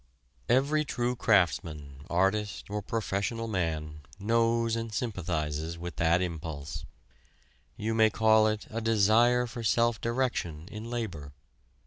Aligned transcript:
Every 0.49 0.83
true 0.83 1.15
craftsman, 1.15 2.05
artist 2.09 2.71
or 2.71 2.81
professional 2.81 3.47
man 3.47 4.01
knows 4.19 4.75
and 4.75 4.91
sympathizes 4.91 5.77
with 5.77 5.97
that 5.97 6.23
impulse: 6.23 6.85
you 7.77 7.93
may 7.93 8.09
call 8.09 8.47
it 8.47 8.65
a 8.71 8.81
desire 8.81 9.45
for 9.45 9.61
self 9.63 10.01
direction 10.01 10.67
in 10.71 10.89
labor. 10.89 11.33